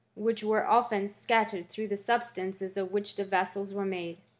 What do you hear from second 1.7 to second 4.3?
the substance of which the vessels were made.